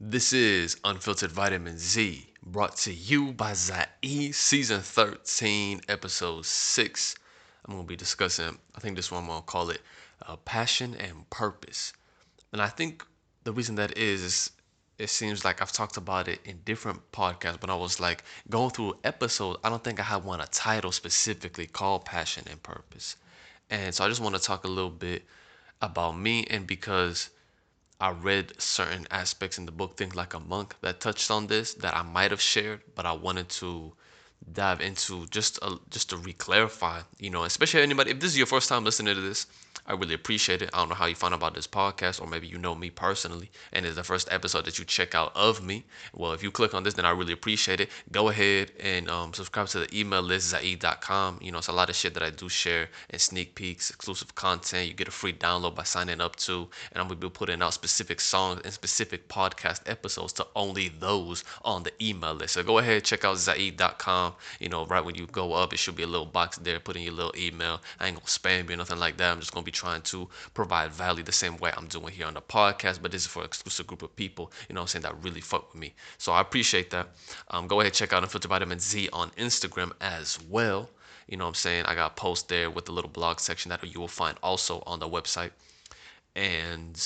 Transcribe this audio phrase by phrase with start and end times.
[0.00, 7.14] This is Unfiltered Vitamin Z, brought to you by Zaid, season 13, episode 6.
[7.64, 9.80] I'm going to be discussing, I think this one I'm going to call it
[10.26, 11.92] uh, Passion and Purpose.
[12.52, 13.06] And I think
[13.44, 14.50] the reason that is, is
[14.98, 18.70] it seems like I've talked about it in different podcasts, but I was like going
[18.70, 19.60] through episodes.
[19.62, 23.14] I don't think I have one a title specifically called Passion and Purpose.
[23.70, 25.24] And so I just want to talk a little bit
[25.80, 27.30] about me and because
[28.00, 31.74] I read certain aspects in the book, Think Like a Monk, that touched on this
[31.74, 33.92] that I might have shared, but I wanted to
[34.52, 38.46] dive into just a, just to reclarify, you know, especially anybody if this is your
[38.46, 39.46] first time listening to this,
[39.86, 40.70] I really appreciate it.
[40.72, 42.90] I don't know how you found out about this podcast, or maybe you know me
[42.90, 45.84] personally, and it's the first episode that you check out of me.
[46.14, 47.90] Well, if you click on this, then I really appreciate it.
[48.10, 51.38] Go ahead and um, subscribe to the email list, zaid.com.
[51.42, 54.34] You know, it's a lot of shit that I do share and sneak peeks, exclusive
[54.34, 54.88] content.
[54.88, 57.60] You get a free download by signing up to, and I'm going to be putting
[57.62, 62.54] out specific songs and specific podcast episodes to only those on the email list.
[62.54, 64.34] So go ahead, check out zaid.com.
[64.60, 66.80] You know, right when you go up, it should be a little box there.
[66.80, 67.82] Put in your little email.
[68.00, 69.30] I ain't going to spam you or nothing like that.
[69.30, 72.26] I'm just going to be trying to provide value the same way I'm doing here
[72.26, 74.86] on the podcast, but this is for an exclusive group of people, you know I'm
[74.86, 75.94] saying, that really fuck with me.
[76.18, 77.08] So I appreciate that.
[77.48, 80.90] Um, go ahead, check out Unfiltered Vitamin Z on Instagram as well.
[81.26, 81.86] You know I'm saying?
[81.86, 85.00] I got posts there with the little blog section that you will find also on
[85.00, 85.50] the website.
[86.36, 87.00] And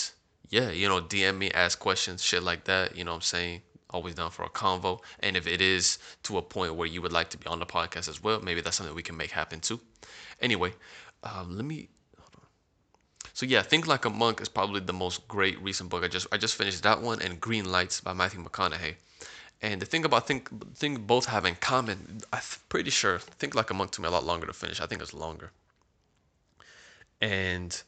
[0.50, 2.97] yeah, you know, DM me, ask questions, shit like that.
[2.97, 3.62] You know I'm saying?
[3.91, 5.00] Always down for a convo.
[5.20, 7.67] And if it is to a point where you would like to be on the
[7.67, 9.81] podcast as well, maybe that's something we can make happen too.
[10.41, 10.72] Anyway,
[11.22, 11.89] um, let me
[13.39, 16.03] so yeah, Think Like a Monk is probably the most great recent book.
[16.03, 18.97] I just I just finished that one and Green Lights by Matthew McConaughey.
[19.62, 23.70] And the thing about think thing both have in common, I'm pretty sure Think Like
[23.70, 24.81] a Monk took me a lot longer to finish.
[24.81, 25.53] I think it's longer.
[27.20, 27.81] And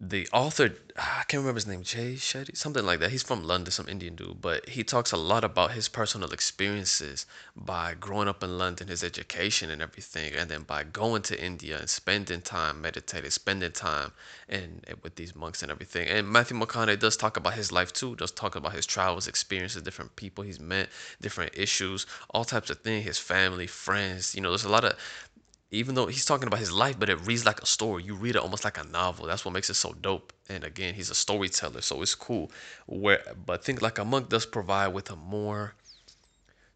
[0.00, 3.10] the author ah, I can't remember his name, Jay Shetty, something like that.
[3.10, 7.26] He's from London, some Indian dude, but he talks a lot about his personal experiences
[7.54, 11.78] by growing up in London, his education and everything, and then by going to India
[11.78, 14.12] and spending time meditating, spending time
[14.48, 16.08] and eh, with these monks and everything.
[16.08, 18.16] And Matthew McConaughey does talk about his life too.
[18.16, 20.88] Does talk about his travels, experiences, different people he's met,
[21.20, 23.04] different issues, all types of things.
[23.04, 24.34] His family, friends.
[24.34, 24.96] You know, there's a lot of
[25.70, 28.02] even though he's talking about his life, but it reads like a story.
[28.02, 29.26] You read it almost like a novel.
[29.26, 30.32] That's what makes it so dope.
[30.48, 32.50] And again, he's a storyteller, so it's cool.
[32.86, 35.74] Where, but think like a monk does provide with a more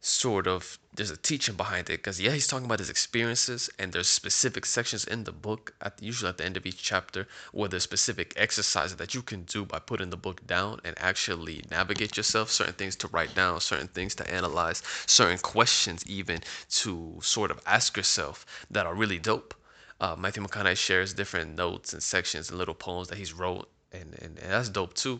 [0.06, 3.90] sort of there's a teaching behind it because yeah he's talking about his experiences and
[3.90, 7.70] there's specific sections in the book at usually at the end of each chapter where
[7.70, 12.18] there's specific exercises that you can do by putting the book down and actually navigate
[12.18, 16.38] yourself certain things to write down certain things to analyze certain questions even
[16.68, 19.54] to sort of ask yourself that are really dope.
[20.02, 24.14] Uh, matthew mcconaughey shares different notes and sections and little poems that he's wrote and,
[24.20, 25.18] and, and that's dope too.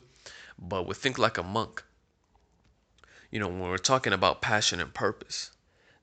[0.58, 1.82] But with think like a monk
[3.34, 5.50] you know, when we're talking about passion and purpose,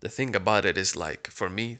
[0.02, 1.78] the thing about it is like for me,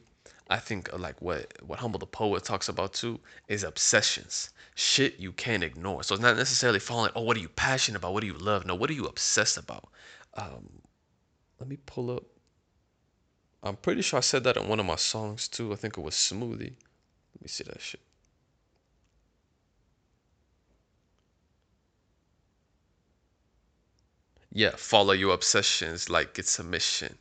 [0.48, 4.48] I think like what what Humble the Poet talks about too is obsessions.
[4.74, 6.04] Shit you can't ignore.
[6.04, 8.14] So it's not necessarily falling, oh, what are you passionate about?
[8.14, 8.64] What do you love?
[8.64, 9.90] No, what are you obsessed about?
[10.32, 10.80] Um,
[11.60, 12.24] let me pull up.
[13.62, 15.70] I'm pretty sure I said that in one of my songs too.
[15.70, 16.76] I think it was Smoothie.
[17.34, 18.00] Let me see that shit.
[24.54, 27.18] Yeah, follow your obsessions like it's a mission.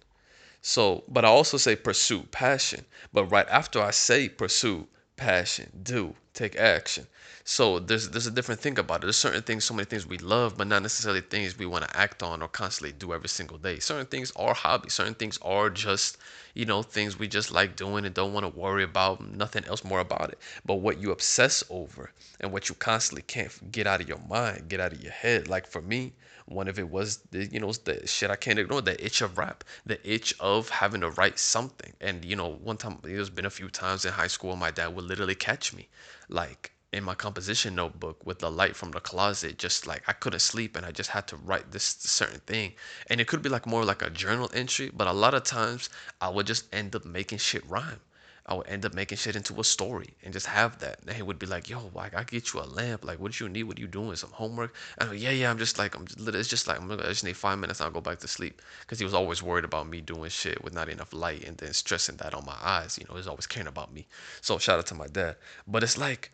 [0.62, 2.86] So, but I also say pursue passion.
[3.14, 4.88] But right after I say pursue
[5.18, 7.08] passion, do take action.
[7.54, 9.08] So there's there's a different thing about it.
[9.08, 11.98] There's certain things, so many things we love, but not necessarily things we want to
[11.98, 13.80] act on or constantly do every single day.
[13.80, 14.94] Certain things are hobbies.
[14.94, 16.18] Certain things are just
[16.54, 19.84] you know things we just like doing and don't want to worry about nothing else
[19.84, 20.40] more about it.
[20.66, 24.70] But what you obsess over and what you constantly can't get out of your mind,
[24.70, 25.50] get out of your head.
[25.50, 26.14] Like for me,
[26.46, 29.38] one of it was the you know the shit I can't ignore the itch of
[29.38, 31.92] rap, the itch of having to write something.
[32.00, 34.96] And you know, one time there's been a few times in high school, my dad
[34.96, 35.90] would literally catch me
[36.30, 40.40] like in my composition notebook with the light from the closet just like i couldn't
[40.40, 42.74] sleep and i just had to write this certain thing
[43.08, 45.90] and it could be like more like a journal entry but a lot of times
[46.20, 48.00] i would just end up making shit rhyme
[48.46, 51.00] I would end up making shit into a story and just have that.
[51.06, 53.06] And he would be like, "Yo, like I get you a lamp.
[53.06, 53.64] Like, what do you need?
[53.64, 54.16] What are you doing?
[54.16, 55.52] Some homework?" And I'm like, "Yeah, yeah.
[55.52, 56.06] I'm just like, I'm.
[56.08, 56.92] Just, it's just like I'm.
[56.92, 57.82] I just need five minutes.
[57.82, 60.74] I'll go back to sleep." Because he was always worried about me doing shit with
[60.74, 62.98] not enough light and then stressing that on my eyes.
[62.98, 64.08] You know, he's always caring about me.
[64.42, 65.38] So shout out to my dad.
[65.68, 66.32] But it's like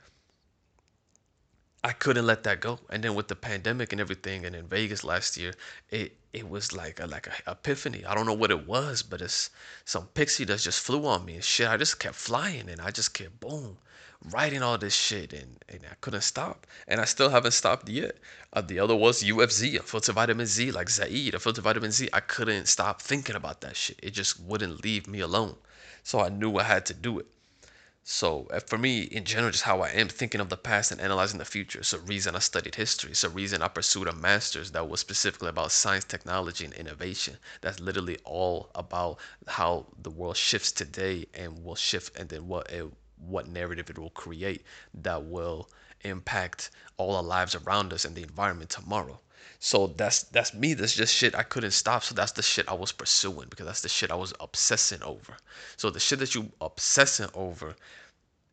[1.87, 2.79] I couldn't let that go.
[2.89, 5.53] And then with the pandemic and everything, and in Vegas last year,
[5.89, 8.03] it it was like a like a epiphany.
[8.05, 9.49] I don't know what it was, but it's
[9.85, 11.69] some pixie dust just flew on me and shit.
[11.69, 13.77] I just kept flying and I just kept boom.
[14.23, 16.67] writing all this shit and, and I couldn't stop.
[16.89, 18.17] And I still haven't stopped yet.
[18.51, 22.09] Uh, the other was UVZ, Unfiltered Vitamin Z, like Zaid, Unfiltered Vitamin Z.
[22.13, 23.99] I couldn't stop thinking about that shit.
[24.03, 25.55] It just wouldn't leave me alone.
[26.03, 27.27] So I knew I had to do it.
[28.09, 31.01] So uh, for me, in general, just how I am thinking of the past and
[31.01, 31.83] analyzing the future.
[31.83, 33.13] So reason I studied history.
[33.13, 37.37] So reason I pursued a master's that was specifically about science, technology, and innovation.
[37.59, 42.71] That's literally all about how the world shifts today and will shift, and then what
[42.71, 42.85] it,
[43.19, 44.63] what narrative it will create
[44.93, 45.69] that will
[46.01, 49.19] impact all our lives around us and the environment tomorrow.
[49.59, 50.73] So that's that's me.
[50.73, 52.03] That's just shit I couldn't stop.
[52.03, 55.37] So that's the shit I was pursuing because that's the shit I was obsessing over.
[55.77, 57.75] So the shit that you obsessing over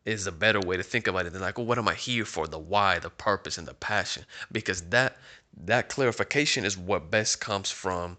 [0.04, 2.24] is a better way to think about it than like, oh, what am I here
[2.24, 2.46] for?
[2.46, 4.24] The why, the purpose, and the passion.
[4.50, 5.18] Because that
[5.56, 8.16] that clarification is what best comes from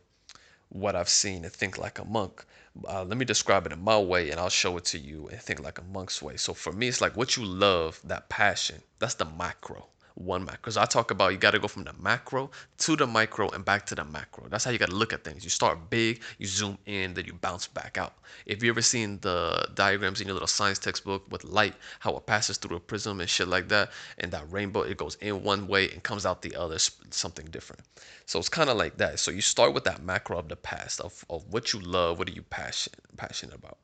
[0.70, 2.46] what I've seen and think like a monk.
[2.88, 5.40] Uh, let me describe it in my way and I'll show it to you and
[5.40, 6.36] think like a monk's way.
[6.36, 10.58] So for me, it's like what you love, that passion, that's the macro one macro.
[10.62, 13.64] Because I talk about you got to go from the macro to the micro and
[13.64, 14.48] back to the macro.
[14.50, 15.44] That's how you got to look at things.
[15.44, 18.14] You start big, you zoom in, then you bounce back out.
[18.46, 22.26] If you ever seen the diagrams in your little science textbook with light, how it
[22.26, 25.68] passes through a prism and shit like that, and that rainbow, it goes in one
[25.68, 27.82] way and comes out the other, something different.
[28.26, 29.20] So it's kind of like that.
[29.20, 32.30] So you start with that macro of the past, of, of what you love, what
[32.30, 33.78] are you passionate, passionate about.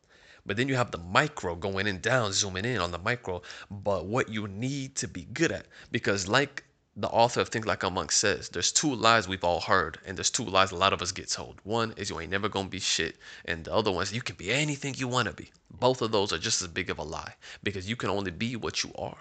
[0.45, 4.05] But then you have the micro going in down, zooming in on the micro, but
[4.05, 5.67] what you need to be good at.
[5.91, 6.63] Because, like
[6.95, 10.17] the author of Think Like a Monk says, there's two lies we've all heard, and
[10.17, 11.59] there's two lies a lot of us get told.
[11.63, 14.35] One is you ain't never gonna be shit, and the other one is you can
[14.35, 15.51] be anything you wanna be.
[15.69, 18.55] Both of those are just as big of a lie because you can only be
[18.55, 19.17] what you are.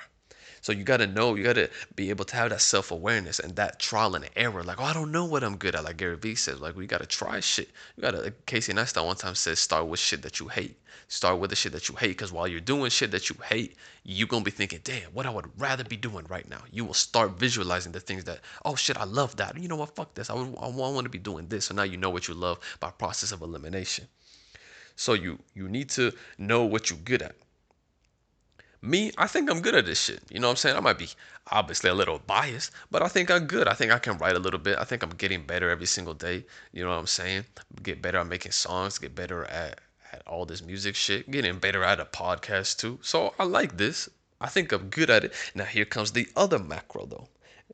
[0.61, 3.39] So you got to know, you got to be able to have that self awareness
[3.39, 4.63] and that trial and error.
[4.63, 5.85] Like, oh, I don't know what I'm good at.
[5.85, 7.71] Like Gary Vee says, like, we got to try shit.
[7.97, 10.77] You got to, Casey Neistat one time says, start with shit that you hate.
[11.09, 12.09] Start with the shit that you hate.
[12.09, 15.27] Because while you're doing shit that you hate, you're going to be thinking, damn, what
[15.27, 16.63] I would rather be doing right now.
[16.71, 19.59] You will start visualizing the things that, oh shit, I love that.
[19.59, 19.95] You know what?
[19.97, 20.31] Fuck this.
[20.31, 21.67] I, would, I want to be doing this.
[21.67, 24.07] So now you know what you love by process of elimination.
[25.01, 27.35] So you you need to know what you're good at.
[28.83, 30.23] Me, I think I'm good at this shit.
[30.31, 30.77] You know what I'm saying?
[30.77, 31.11] I might be
[31.51, 33.69] obviously a little biased, but I think I'm good.
[33.69, 34.79] I think I can write a little bit.
[34.79, 36.47] I think I'm getting better every single day.
[36.73, 37.45] You know what I'm saying?
[37.83, 39.81] Get better at making songs, get better at,
[40.13, 42.99] at all this music shit, getting better at a podcast too.
[43.03, 44.09] So I like this.
[44.41, 45.35] I think I'm good at it.
[45.55, 47.29] Now here comes the other macro though.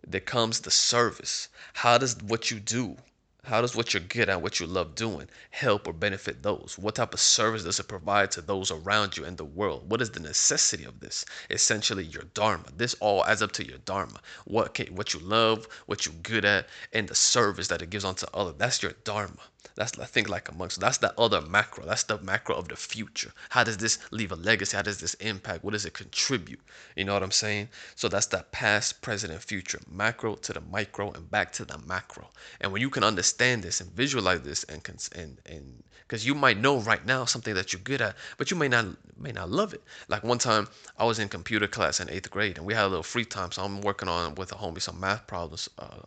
[0.04, 1.48] There comes the service.
[1.74, 2.96] How does what you do
[3.46, 6.76] how does what you're good at, what you love doing, help or benefit those?
[6.80, 9.88] What type of service does it provide to those around you and the world?
[9.88, 11.24] What is the necessity of this?
[11.48, 12.64] Essentially, your dharma.
[12.76, 14.20] This all adds up to your dharma.
[14.46, 18.04] What can, what you love, what you're good at, and the service that it gives
[18.04, 18.56] onto others.
[18.58, 19.38] That's your dharma.
[19.74, 21.84] That's I think like amongst that's the other macro.
[21.84, 23.32] That's the macro of the future.
[23.48, 24.76] How does this leave a legacy?
[24.76, 25.64] How does this impact?
[25.64, 26.60] What does it contribute?
[26.94, 27.68] You know what I'm saying?
[27.94, 29.80] So that's that past, present, and future.
[29.90, 32.28] Macro to the micro and back to the macro.
[32.60, 34.82] And when you can understand this and visualize this and
[35.14, 38.56] and and because you might know right now something that you're good at, but you
[38.56, 38.86] may not
[39.18, 39.82] may not love it.
[40.08, 42.88] Like one time I was in computer class in eighth grade and we had a
[42.88, 45.68] little free time, so I'm working on with a homie some math problems.
[45.78, 46.02] Uh,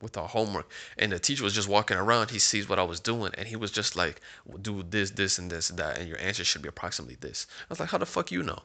[0.00, 3.00] with our homework and the teacher was just walking around he sees what i was
[3.00, 4.20] doing and he was just like
[4.62, 7.66] do this this and this and that and your answer should be approximately this i
[7.68, 8.62] was like how the fuck you know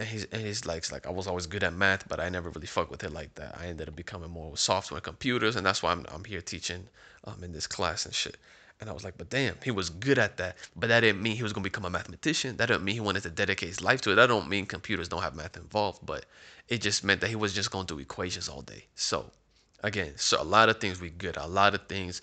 [0.00, 2.48] and he's and he's like, like I was always good at math, but I never
[2.48, 3.56] really fucked with it like that.
[3.60, 6.40] I ended up becoming more with software and computers, and that's why I'm I'm here
[6.40, 6.88] teaching
[7.24, 8.38] um in this class and shit.
[8.80, 10.56] And I was like, but damn, he was good at that.
[10.74, 12.56] But that didn't mean he was gonna become a mathematician.
[12.56, 14.14] That didn't mean he wanted to dedicate his life to it.
[14.14, 16.24] That don't mean computers don't have math involved, but
[16.66, 18.86] it just meant that he was just gonna do equations all day.
[18.94, 19.30] So
[19.82, 21.36] again, so a lot of things we good.
[21.36, 22.22] A lot of things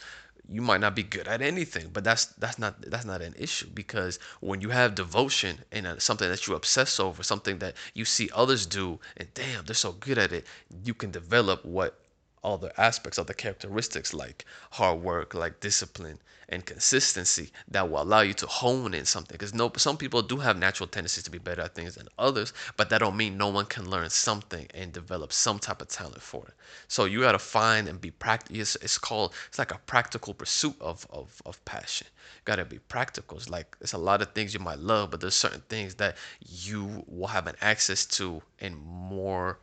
[0.50, 3.68] you might not be good at anything, but that's that's not that's not an issue
[3.74, 8.06] because when you have devotion and uh, something that you obsess over, something that you
[8.06, 10.46] see others do, and damn, they're so good at it,
[10.86, 12.00] you can develop what
[12.44, 18.22] other aspects of the characteristics like hard work, like discipline and consistency that will allow
[18.22, 19.34] you to hone in something.
[19.34, 22.54] Because no, some people do have natural tendencies to be better at things than others,
[22.78, 26.22] but that don't mean no one can learn something and develop some type of talent
[26.22, 26.54] for it.
[26.88, 28.62] So you gotta find and be practical.
[28.62, 32.08] It's, it's, called it's like a practical pursuit of of, of passion.
[32.46, 33.38] Gotta be practical.
[33.38, 36.16] It's like it's a lot of things you might love, but there's certain things that
[36.40, 39.60] you will have an access to and more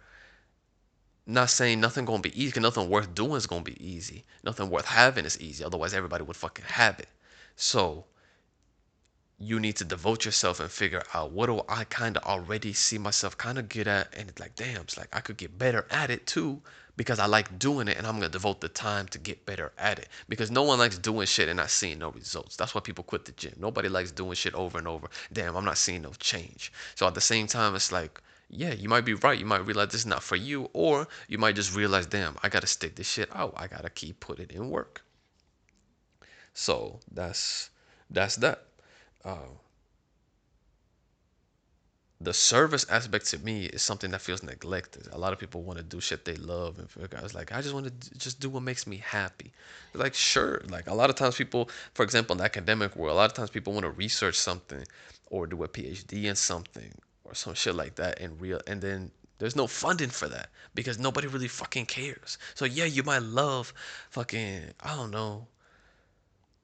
[1.26, 4.24] not saying nothing gonna be easy, nothing worth doing is gonna be easy.
[4.42, 5.64] Nothing worth having is easy.
[5.64, 7.08] Otherwise, everybody would fucking have it.
[7.56, 8.04] So
[9.38, 12.98] you need to devote yourself and figure out what do I kind of already see
[12.98, 15.86] myself kind of good at, and it's like, damn, it's like I could get better
[15.90, 16.62] at it too
[16.96, 19.98] because I like doing it, and I'm gonna devote the time to get better at
[19.98, 20.08] it.
[20.28, 22.56] Because no one likes doing shit and not seeing no results.
[22.56, 23.54] That's why people quit the gym.
[23.58, 25.08] Nobody likes doing shit over and over.
[25.32, 26.72] Damn, I'm not seeing no change.
[26.94, 28.20] So at the same time, it's like
[28.54, 29.38] yeah, you might be right.
[29.38, 32.48] You might realize this is not for you, or you might just realize, damn, I
[32.48, 33.52] gotta stick this shit out.
[33.56, 35.02] I gotta keep putting in work.
[36.52, 37.70] So that's
[38.08, 38.62] that's that.
[39.24, 39.50] Uh,
[42.20, 45.08] the service aspect to me is something that feels neglected.
[45.12, 47.60] A lot of people want to do shit they love, and for guys like I
[47.60, 49.50] just want to just do what makes me happy.
[49.94, 53.16] Like sure, like a lot of times people, for example, in the academic world, a
[53.16, 54.84] lot of times people want to research something
[55.26, 56.92] or do a PhD in something
[57.24, 60.98] or some shit like that in real, and then there's no funding for that because
[60.98, 62.38] nobody really fucking cares.
[62.54, 63.72] So yeah, you might love
[64.10, 65.48] fucking I don't know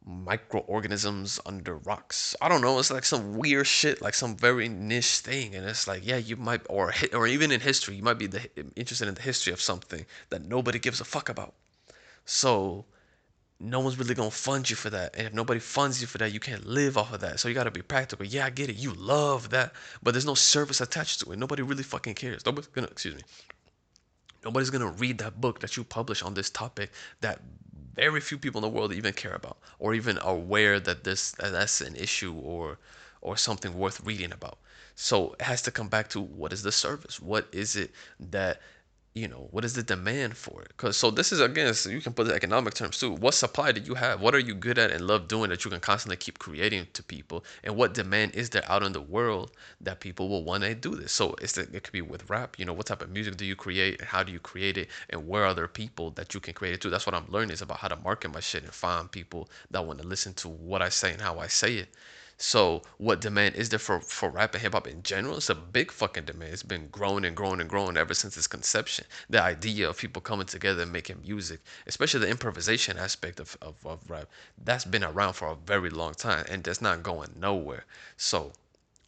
[0.04, 2.34] microorganisms under rocks.
[2.40, 2.78] I don't know.
[2.78, 6.36] It's like some weird shit, like some very niche thing, and it's like, yeah, you
[6.36, 9.60] might, or or even in history, you might be the, interested in the history of
[9.60, 11.54] something that nobody gives a fuck about.
[12.24, 12.86] So
[13.60, 16.32] no one's really gonna fund you for that, and if nobody funds you for that,
[16.32, 17.38] you can't live off of that.
[17.38, 18.24] So you gotta be practical.
[18.24, 18.76] Yeah, I get it.
[18.76, 21.38] You love that, but there's no service attached to it.
[21.38, 22.44] Nobody really fucking cares.
[22.46, 23.22] Nobody's gonna, excuse me.
[24.42, 26.90] Nobody's gonna read that book that you publish on this topic
[27.20, 27.40] that
[27.94, 31.52] very few people in the world even care about or even aware that this that
[31.52, 32.78] that's an issue or
[33.20, 34.58] or something worth reading about.
[34.94, 37.20] So it has to come back to what is the service?
[37.20, 38.60] What is it that
[39.14, 40.68] you know what is the demand for it?
[40.68, 43.10] Because so this is again so you can put the economic terms too.
[43.12, 44.20] What supply do you have?
[44.20, 47.02] What are you good at and love doing that you can constantly keep creating to
[47.02, 47.44] people?
[47.64, 49.50] And what demand is there out in the world
[49.80, 51.10] that people will want to do this?
[51.12, 53.56] So it's it could be with rap you know what type of music do you
[53.56, 53.98] create?
[53.98, 54.88] And how do you create it?
[55.08, 56.90] And where are there people that you can create it to?
[56.90, 59.84] That's what i'm learning is about how to market my shit and find people that
[59.84, 61.88] want to listen to what i say and how i say it
[62.42, 65.36] so what demand is there for, for rap and hip hop in general?
[65.36, 66.54] It's a big fucking demand.
[66.54, 69.04] It's been growing and growing and growing ever since its conception.
[69.28, 73.74] The idea of people coming together and making music, especially the improvisation aspect of, of,
[73.84, 74.26] of rap,
[74.64, 77.84] that's been around for a very long time and that's not going nowhere.
[78.16, 78.52] So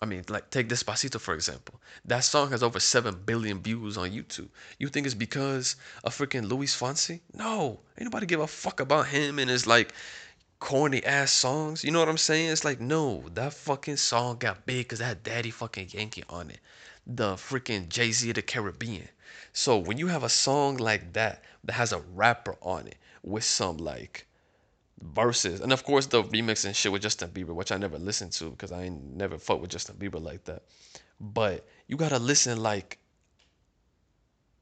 [0.03, 1.81] I mean, like take Despacito for example.
[2.05, 4.49] That song has over seven billion views on YouTube.
[4.79, 7.21] You think it's because of freaking Luis Fonsi?
[7.33, 9.95] No, ain't nobody give a fuck about him and his like
[10.63, 11.83] corny ass songs.
[11.83, 12.51] You know what I'm saying?
[12.51, 16.61] It's like, no, that fucking song got big because that Daddy fucking Yankee on it.
[17.05, 19.09] The freaking Jay Z of the Caribbean.
[19.53, 23.43] So when you have a song like that that has a rapper on it with
[23.43, 24.25] some like
[25.03, 28.31] verses, and of course the remix and shit with Justin Bieber, which I never listened
[28.35, 30.63] to because I ain't never fucked with Justin Bieber like that.
[31.21, 32.99] But you gotta listen like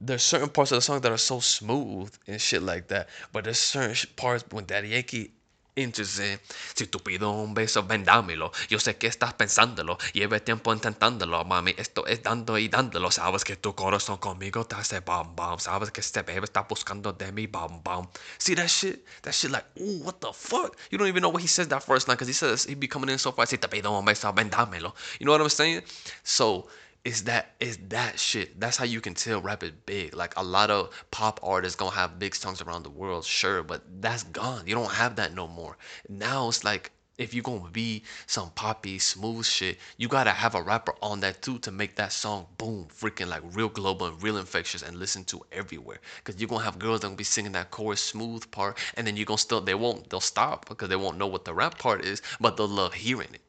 [0.01, 3.11] there's certain parts of the song that are so smooth and shit like that.
[3.33, 5.33] But there's certain parts when Daddy Yankee
[5.83, 6.41] Entonces,
[6.75, 8.53] si tú pides un beso, vendámelo.
[8.69, 9.99] Yo sé que estás pensándolo.
[10.13, 11.75] Lleve tiempo intentándolo, mami.
[11.77, 13.11] Esto es dando y dándolo.
[13.11, 15.59] Sabes que tu corazón conmigo te hace bam bam.
[15.59, 18.09] Sabes que este bebé está buscando de mi bam bam.
[18.39, 19.05] See that shit?
[19.23, 20.77] That shit like, ooh, what the fuck?
[20.91, 22.89] You don't even know what he says that first line because he says he be
[22.89, 23.47] coming in so far.
[23.47, 24.95] Si te pido un beso, vendámelo.
[25.19, 25.83] You know what I'm saying?
[26.23, 26.69] So,
[27.05, 28.61] is that is that shit.
[28.61, 30.15] That's how you can tell rap is big.
[30.15, 33.83] Like a lot of pop artists gonna have big songs around the world, sure, but
[34.03, 34.67] that's gone.
[34.67, 35.79] You don't have that no more.
[36.09, 40.63] Now it's like if you're gonna be some poppy smooth shit, you gotta have a
[40.63, 44.37] rapper on that too to make that song boom, freaking like real global and real
[44.37, 46.01] infectious and listen to everywhere.
[46.25, 49.17] Cause you're gonna have girls that gonna be singing that chorus smooth part, and then
[49.17, 52.05] you're gonna still they won't they'll stop because they won't know what the rap part
[52.05, 53.41] is, but they'll love hearing it.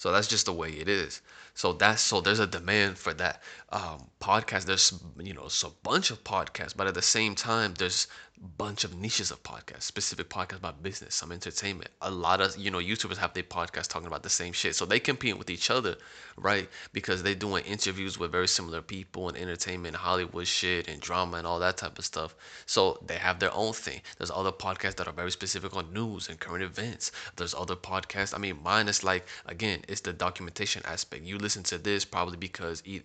[0.00, 1.20] So that's just the way it is.
[1.52, 4.64] So that's so there's a demand for that um, podcast.
[4.64, 8.06] There's you know a bunch of podcasts, but at the same time there's
[8.40, 11.90] bunch of niches of podcasts, specific podcasts about business, some entertainment.
[12.00, 14.86] A lot of you know YouTubers have their podcasts talking about the same shit, so
[14.86, 15.96] they compete with each other,
[16.36, 16.68] right?
[16.92, 21.46] Because they're doing interviews with very similar people in entertainment, Hollywood shit, and drama and
[21.46, 22.34] all that type of stuff.
[22.64, 24.00] So they have their own thing.
[24.16, 27.12] There's other podcasts that are very specific on news and current events.
[27.36, 28.34] There's other podcasts.
[28.34, 31.24] I mean, mine is like again, it's the documentation aspect.
[31.24, 33.02] You listen to this probably because you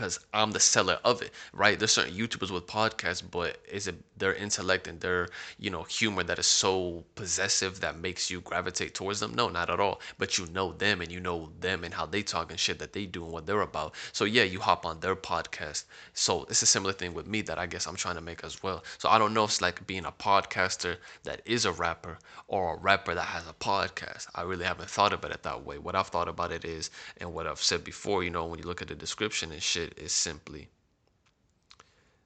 [0.00, 1.78] because I'm the seller of it, right?
[1.78, 5.28] There's certain YouTubers with podcasts, but is it their intellect and their,
[5.58, 9.34] you know, humor that is so possessive that makes you gravitate towards them?
[9.34, 10.00] No, not at all.
[10.16, 12.94] But you know them and you know them and how they talk and shit that
[12.94, 13.94] they do and what they're about.
[14.12, 15.84] So yeah, you hop on their podcast.
[16.14, 18.62] So it's a similar thing with me that I guess I'm trying to make as
[18.62, 18.82] well.
[18.96, 22.74] So I don't know if it's like being a podcaster that is a rapper or
[22.74, 24.28] a rapper that has a podcast.
[24.34, 25.76] I really haven't thought about it that way.
[25.76, 28.64] What I've thought about it is, and what I've said before, you know, when you
[28.64, 30.68] look at the description and shit, it is simply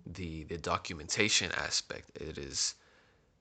[0.07, 2.11] the the documentation aspect.
[2.17, 2.75] It is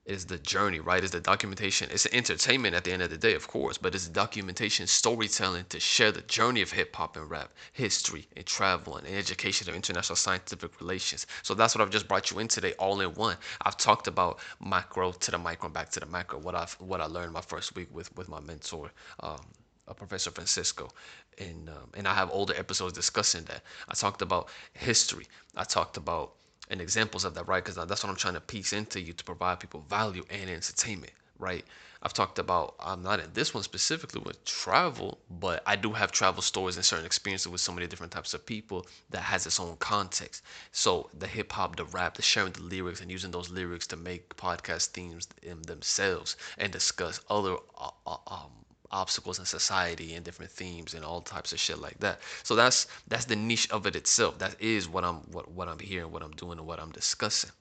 [0.05, 1.03] is the journey, right?
[1.03, 1.89] Is the documentation.
[1.89, 5.79] It's entertainment at the end of the day, of course, but it's documentation, storytelling to
[5.79, 10.17] share the journey of hip hop and rap, history and travel and education of international
[10.17, 11.25] scientific relations.
[11.41, 13.37] So that's what I've just brought you in today, all in one.
[13.61, 16.39] I've talked about macro to the micro, and back to the macro.
[16.39, 18.91] What I've what I learned my first week with with my mentor.
[19.21, 19.39] Um,
[19.87, 20.89] uh, Professor Francisco,
[21.37, 23.61] and um, and I have older episodes discussing that.
[23.87, 25.27] I talked about history.
[25.55, 26.33] I talked about
[26.69, 27.63] and examples of that, right?
[27.63, 31.13] Because that's what I'm trying to piece into you to provide people value and entertainment,
[31.37, 31.65] right?
[32.01, 36.11] I've talked about I'm not in this one specifically with travel, but I do have
[36.11, 39.59] travel stories and certain experiences with so many different types of people that has its
[39.59, 40.43] own context.
[40.71, 43.97] So the hip hop, the rap, the sharing the lyrics and using those lyrics to
[43.97, 48.51] make podcast themes in themselves and discuss other uh, uh, um,
[48.93, 52.19] obstacles in society and different themes and all types of shit like that.
[52.43, 54.37] So that's that's the niche of it itself.
[54.39, 57.51] That is what I'm what what I'm hearing, what I'm doing, and what I'm discussing.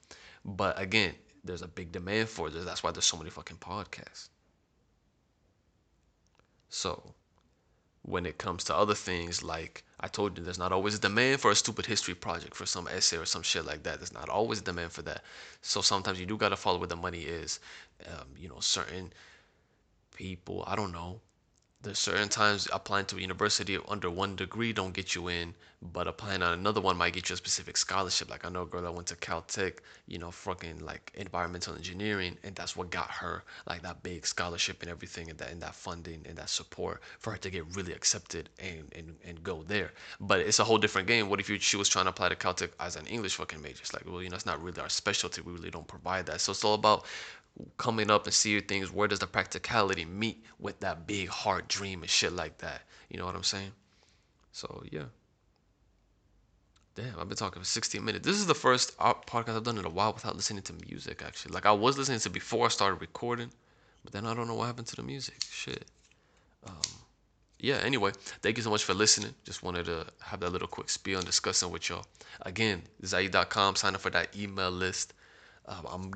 [0.45, 2.53] But again, there's a big demand for it.
[2.65, 4.29] That's why there's so many fucking podcasts.
[6.69, 7.13] So
[8.03, 11.39] when it comes to other things, like I told you, there's not always a demand
[11.39, 13.99] for a stupid history project for some essay or some shit like that.
[13.99, 15.23] There's not always a demand for that.
[15.61, 17.59] So sometimes you do gotta follow where the money is.
[18.07, 19.13] Um, you know, certain
[20.13, 21.21] people, I don't know,
[21.83, 26.07] there's certain times applying to a university under one degree don't get you in, but
[26.07, 28.29] applying on another one might get you a specific scholarship.
[28.29, 32.37] Like I know a girl that went to Caltech, you know, fucking like environmental engineering,
[32.43, 35.75] and that's what got her like that big scholarship and everything, and that and that
[35.75, 39.91] funding and that support for her to get really accepted and and, and go there.
[40.21, 41.29] But it's a whole different game.
[41.29, 43.79] What if you she was trying to apply to Caltech as an English fucking major?
[43.81, 45.41] It's like, well, you know, it's not really our specialty.
[45.41, 46.39] We really don't provide that.
[46.39, 47.05] So it's all about
[47.77, 52.01] coming up and see things where does the practicality meet with that big hard dream
[52.01, 52.81] and shit like that?
[53.09, 53.71] You know what i'm saying?
[54.51, 55.05] So yeah.
[56.95, 58.25] Damn i've been talking for 16 minutes.
[58.25, 61.53] This is the first podcast i've done in a while without listening to music actually.
[61.53, 63.49] Like i was listening to before i started recording
[64.03, 65.35] but then i don't know what happened to the music.
[65.51, 65.85] Shit.
[66.65, 66.81] Um,
[67.59, 69.33] yeah anyway thank you so much for listening.
[69.45, 72.05] Just wanted to have that little quick spiel and discussing with y'all.
[72.41, 75.13] Again zaid.com sign up for that email list.
[75.67, 76.11] Um, i'm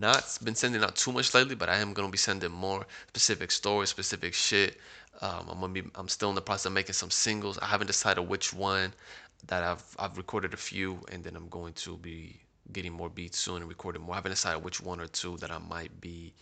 [0.00, 3.50] not been sending out too much lately, but I am gonna be sending more specific
[3.50, 4.78] stories, specific shit.
[5.20, 5.82] Um, I'm gonna be.
[5.94, 7.58] I'm still in the process of making some singles.
[7.58, 8.92] I haven't decided which one
[9.48, 12.40] that I've I've recorded a few, and then I'm going to be
[12.72, 14.14] getting more beats soon and recording more.
[14.14, 16.32] I haven't decided which one or two that I might be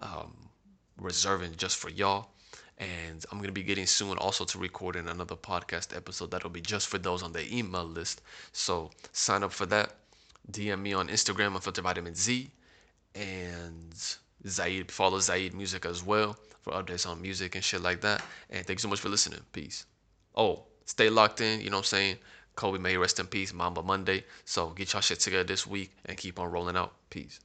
[0.00, 0.32] um,
[0.98, 2.28] reserving just for y'all.
[2.78, 6.88] And I'm gonna be getting soon also to recording another podcast episode that'll be just
[6.88, 8.22] for those on the email list.
[8.52, 9.94] So sign up for that.
[10.50, 12.50] DM me on Instagram Unfiltered Vitamin Z
[13.14, 13.94] and
[14.46, 18.22] Zaid follow Zaid Music as well for updates on music and shit like that.
[18.50, 19.40] And thank you so much for listening.
[19.52, 19.86] Peace.
[20.34, 21.60] Oh, stay locked in.
[21.60, 22.16] You know what I'm saying?
[22.56, 23.52] Kobe may rest in peace.
[23.52, 24.24] Mamba Monday.
[24.44, 26.92] So get y'all shit together this week and keep on rolling out.
[27.10, 27.40] Peace.